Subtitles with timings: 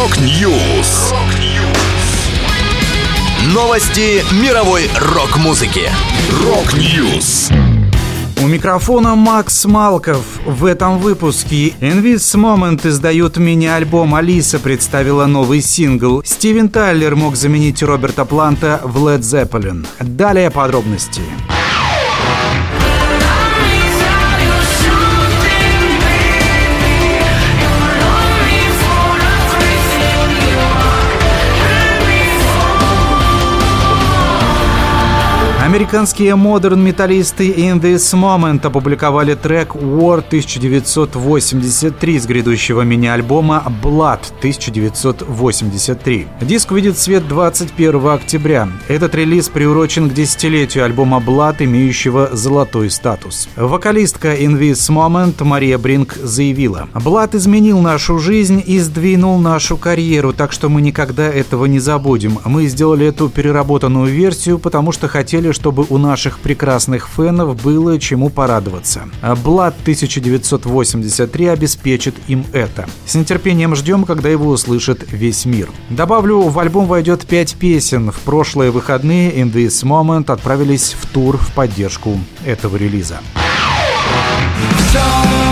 [0.00, 1.12] Rock News.
[3.52, 5.90] Новости мировой рок-музыки.
[6.42, 7.50] Rock News.
[8.42, 10.24] У микрофона Макс Малков.
[10.46, 16.22] В этом выпуске In This Moment издают мини-альбом «Алиса» представила новый сингл.
[16.24, 19.86] Стивен Тайлер мог заменить Роберта Планта в Led Zeppelin.
[20.00, 21.20] Далее подробности.
[35.70, 46.26] Американские модерн-металлисты In This Moment опубликовали трек War 1983 с грядущего мини-альбома Blood 1983.
[46.40, 48.68] Диск в свет 21 октября.
[48.88, 53.48] Этот релиз приурочен к десятилетию альбома Blood, имеющего золотой статус.
[53.54, 60.32] Вокалистка In This Moment Мария Бринк заявила «Blood изменил нашу жизнь и сдвинул нашу карьеру,
[60.32, 62.40] так что мы никогда этого не забудем.
[62.44, 68.30] Мы сделали эту переработанную версию, потому что хотели, чтобы у наших прекрасных фенов было чему
[68.30, 69.10] порадоваться.
[69.44, 72.88] Блад 1983 обеспечит им это.
[73.04, 75.68] С нетерпением ждем, когда его услышит весь мир.
[75.90, 78.10] Добавлю, в альбом войдет пять песен.
[78.10, 83.20] В прошлые выходные In This Moment отправились в тур в поддержку этого релиза.
[84.94, 85.49] это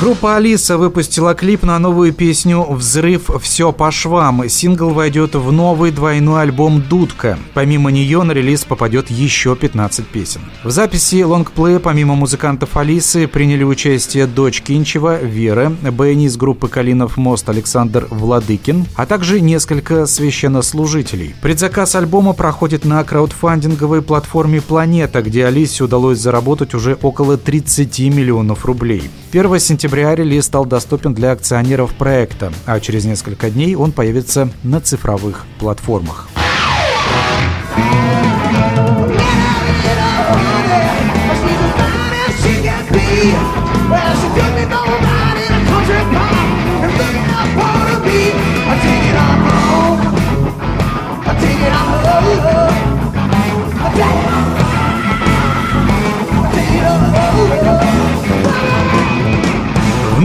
[0.00, 3.30] Группа Алиса выпустила клип на новую песню «Взрыв.
[3.42, 4.48] Все по швам».
[4.48, 7.36] Сингл войдет в новый двойной альбом «Дудка».
[7.52, 10.40] Помимо нее на релиз попадет еще 15 песен.
[10.62, 17.48] В записи лонгплея помимо музыкантов Алисы приняли участие дочь Кинчева Вера, из группы «Калинов мост»
[17.48, 21.34] Александр Владыкин, а также несколько священнослужителей.
[21.42, 28.64] Предзаказ альбома проходит на краудфандинговой платформе «Планета», где Алисе удалось заработать уже около 30 миллионов
[28.64, 29.10] рублей.
[29.32, 34.80] 1 сентября релиз стал доступен для акционеров проекта, а через несколько дней он появится на
[34.80, 36.28] цифровых платформах.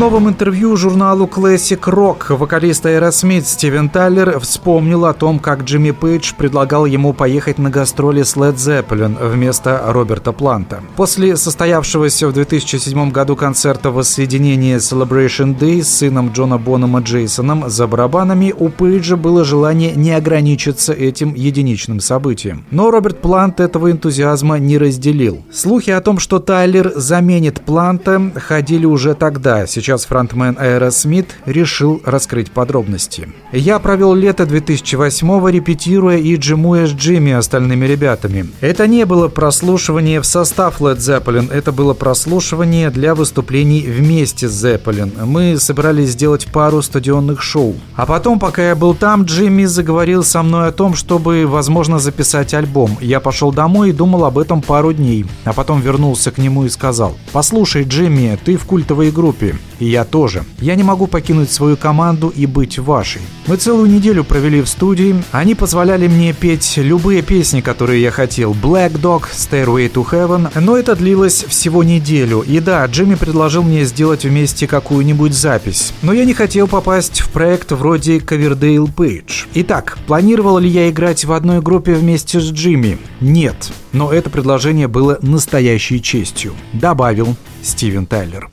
[0.03, 6.33] Новом интервью журналу Classic Rock вокалист Aerosmith Стивен Тайлер вспомнил о том, как Джимми Пейдж
[6.37, 10.81] предлагал ему поехать на гастроли с Led Zeppelin вместо Роберта Планта.
[10.97, 17.87] После состоявшегося в 2007 году концерта воссоединения Celebration Day с сыном Джона Бонома Джейсоном за
[17.87, 22.65] барабанами у Пейджа было желание не ограничиться этим единичным событием.
[22.71, 25.45] Но Роберт Плант этого энтузиазма не разделил.
[25.49, 29.65] Слухи о том, что Тайлер заменит Планта, ходили уже тогда.
[29.65, 33.29] Сейчас фронтмен Aerosmith решил раскрыть подробности.
[33.51, 38.49] «Я провел лето 2008-го, репетируя и джимуя с Джимми остальными ребятами.
[38.61, 44.65] Это не было прослушивание в состав Led Zeppelin, это было прослушивание для выступлений вместе с
[44.65, 45.25] Zeppelin.
[45.25, 47.75] Мы собирались сделать пару стадионных шоу.
[47.95, 52.53] А потом, пока я был там, Джимми заговорил со мной о том, чтобы, возможно, записать
[52.53, 52.97] альбом.
[53.01, 55.25] Я пошел домой и думал об этом пару дней.
[55.45, 59.55] А потом вернулся к нему и сказал, «Послушай, Джимми, ты в культовой группе.
[59.83, 60.45] И я тоже.
[60.61, 63.21] Я не могу покинуть свою команду и быть вашей.
[63.47, 65.21] Мы целую неделю провели в студии.
[65.33, 68.53] Они позволяли мне петь любые песни, которые я хотел.
[68.53, 70.57] Black Dog, Stairway to Heaven.
[70.61, 72.45] Но это длилось всего неделю.
[72.47, 75.91] И да, Джимми предложил мне сделать вместе какую-нибудь запись.
[76.01, 79.47] Но я не хотел попасть в проект вроде Ковердейл Пейдж.
[79.53, 82.99] Итак, планировал ли я играть в одной группе вместе с Джимми?
[83.19, 83.73] Нет.
[83.91, 86.53] Но это предложение было настоящей честью.
[86.71, 88.52] Добавил Стивен Тайлер.